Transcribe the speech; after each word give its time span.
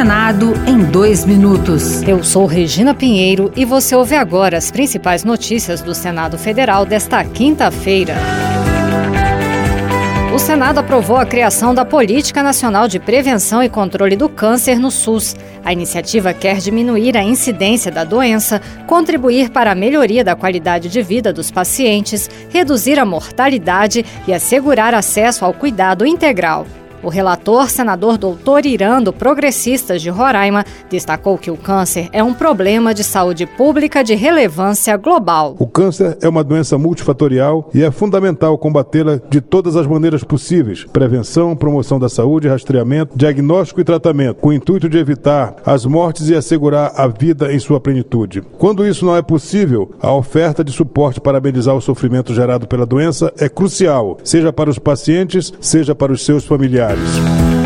Senado 0.00 0.54
em 0.66 0.82
dois 0.82 1.26
minutos. 1.26 2.00
Eu 2.04 2.24
sou 2.24 2.46
Regina 2.46 2.94
Pinheiro 2.94 3.52
e 3.54 3.66
você 3.66 3.94
ouve 3.94 4.14
agora 4.14 4.56
as 4.56 4.70
principais 4.70 5.24
notícias 5.24 5.82
do 5.82 5.94
Senado 5.94 6.38
Federal 6.38 6.86
desta 6.86 7.22
quinta-feira. 7.22 8.14
O 10.34 10.38
Senado 10.38 10.78
aprovou 10.78 11.18
a 11.18 11.26
criação 11.26 11.74
da 11.74 11.84
Política 11.84 12.42
Nacional 12.42 12.88
de 12.88 12.98
Prevenção 12.98 13.62
e 13.62 13.68
Controle 13.68 14.16
do 14.16 14.30
Câncer 14.30 14.78
no 14.78 14.90
SUS. 14.90 15.36
A 15.62 15.70
iniciativa 15.70 16.32
quer 16.32 16.56
diminuir 16.56 17.14
a 17.14 17.22
incidência 17.22 17.92
da 17.92 18.02
doença, 18.02 18.58
contribuir 18.86 19.50
para 19.50 19.72
a 19.72 19.74
melhoria 19.74 20.24
da 20.24 20.34
qualidade 20.34 20.88
de 20.88 21.02
vida 21.02 21.30
dos 21.30 21.50
pacientes, 21.50 22.30
reduzir 22.48 22.98
a 22.98 23.04
mortalidade 23.04 24.02
e 24.26 24.32
assegurar 24.32 24.94
acesso 24.94 25.44
ao 25.44 25.52
cuidado 25.52 26.06
integral. 26.06 26.66
O 27.02 27.08
relator, 27.08 27.70
senador 27.70 28.18
doutor 28.18 28.66
Irando, 28.66 29.10
Progressistas 29.12 30.02
de 30.02 30.10
Roraima, 30.10 30.64
destacou 30.90 31.38
que 31.38 31.50
o 31.50 31.56
câncer 31.56 32.08
é 32.12 32.22
um 32.22 32.34
problema 32.34 32.92
de 32.92 33.02
saúde 33.02 33.46
pública 33.46 34.04
de 34.04 34.14
relevância 34.14 34.94
global. 34.98 35.56
O 35.58 35.66
câncer 35.66 36.18
é 36.20 36.28
uma 36.28 36.44
doença 36.44 36.76
multifatorial 36.76 37.70
e 37.72 37.82
é 37.82 37.90
fundamental 37.90 38.58
combatê-la 38.58 39.18
de 39.30 39.40
todas 39.40 39.76
as 39.76 39.86
maneiras 39.86 40.22
possíveis: 40.22 40.84
prevenção, 40.92 41.56
promoção 41.56 41.98
da 41.98 42.08
saúde, 42.08 42.48
rastreamento, 42.48 43.16
diagnóstico 43.16 43.80
e 43.80 43.84
tratamento, 43.84 44.36
com 44.36 44.48
o 44.48 44.52
intuito 44.52 44.88
de 44.88 44.98
evitar 44.98 45.56
as 45.64 45.86
mortes 45.86 46.28
e 46.28 46.34
assegurar 46.34 46.92
a 46.96 47.06
vida 47.06 47.50
em 47.50 47.58
sua 47.58 47.80
plenitude. 47.80 48.42
Quando 48.58 48.86
isso 48.86 49.06
não 49.06 49.16
é 49.16 49.22
possível, 49.22 49.90
a 50.02 50.12
oferta 50.12 50.62
de 50.62 50.70
suporte 50.70 51.18
para 51.18 51.38
amenizar 51.38 51.74
o 51.74 51.80
sofrimento 51.80 52.34
gerado 52.34 52.68
pela 52.68 52.84
doença 52.84 53.32
é 53.38 53.48
crucial, 53.48 54.18
seja 54.22 54.52
para 54.52 54.68
os 54.68 54.78
pacientes, 54.78 55.50
seja 55.60 55.94
para 55.94 56.12
os 56.12 56.24
seus 56.24 56.44
familiares. 56.44 56.89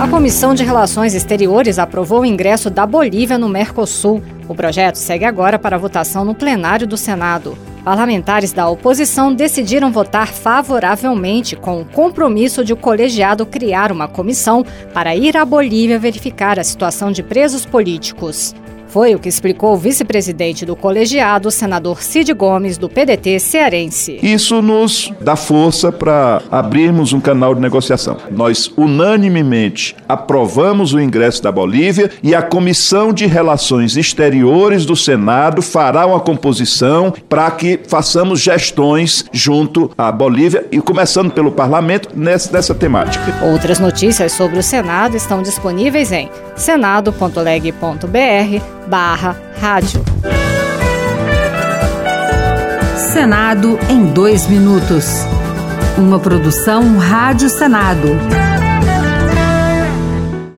A 0.00 0.06
Comissão 0.06 0.54
de 0.54 0.62
Relações 0.62 1.12
Exteriores 1.12 1.78
aprovou 1.78 2.20
o 2.20 2.24
ingresso 2.24 2.70
da 2.70 2.86
Bolívia 2.86 3.36
no 3.36 3.48
Mercosul. 3.48 4.22
O 4.48 4.54
projeto 4.54 4.94
segue 4.94 5.24
agora 5.24 5.58
para 5.58 5.76
votação 5.76 6.24
no 6.24 6.36
plenário 6.36 6.86
do 6.86 6.96
Senado. 6.96 7.58
Parlamentares 7.84 8.52
da 8.52 8.68
oposição 8.68 9.34
decidiram 9.34 9.90
votar 9.90 10.28
favoravelmente 10.28 11.56
com 11.56 11.80
o 11.80 11.84
compromisso 11.84 12.64
de 12.64 12.72
o 12.72 12.76
colegiado 12.76 13.44
criar 13.44 13.90
uma 13.90 14.06
comissão 14.06 14.64
para 14.94 15.16
ir 15.16 15.36
à 15.36 15.44
Bolívia 15.44 15.98
verificar 15.98 16.58
a 16.58 16.64
situação 16.64 17.10
de 17.10 17.22
presos 17.22 17.66
políticos. 17.66 18.54
Foi 18.88 19.14
o 19.14 19.18
que 19.18 19.28
explicou 19.28 19.74
o 19.74 19.76
vice-presidente 19.76 20.64
do 20.64 20.74
colegiado, 20.74 21.50
senador 21.50 22.02
Cid 22.02 22.32
Gomes, 22.32 22.78
do 22.78 22.88
PDT 22.88 23.38
cearense. 23.38 24.18
Isso 24.22 24.62
nos 24.62 25.12
dá 25.20 25.36
força 25.36 25.92
para 25.92 26.40
abrirmos 26.50 27.12
um 27.12 27.20
canal 27.20 27.54
de 27.54 27.60
negociação. 27.60 28.16
Nós 28.30 28.72
unanimemente 28.76 29.94
aprovamos 30.08 30.94
o 30.94 31.00
ingresso 31.00 31.42
da 31.42 31.52
Bolívia 31.52 32.10
e 32.22 32.34
a 32.34 32.40
Comissão 32.40 33.12
de 33.12 33.26
Relações 33.26 33.96
Exteriores 33.96 34.86
do 34.86 34.96
Senado 34.96 35.60
fará 35.60 36.06
uma 36.06 36.20
composição 36.20 37.12
para 37.28 37.50
que 37.50 37.78
façamos 37.86 38.40
gestões 38.40 39.26
junto 39.32 39.90
à 39.98 40.10
Bolívia 40.10 40.66
e 40.72 40.80
começando 40.80 41.30
pelo 41.30 41.52
parlamento 41.52 42.08
nessa, 42.14 42.50
nessa 42.50 42.74
temática. 42.74 43.44
Outras 43.44 43.78
notícias 43.78 44.32
sobre 44.32 44.58
o 44.58 44.62
Senado 44.62 45.14
estão 45.14 45.42
disponíveis 45.42 46.10
em 46.10 46.30
senado.leg.br 46.56 48.77
barra 48.88 49.36
rádio. 49.60 50.02
Senado 53.12 53.78
em 53.90 54.06
dois 54.06 54.46
minutos. 54.46 55.04
Uma 55.98 56.18
produção 56.18 56.96
Rádio 56.96 57.50
Senado. 57.50 58.08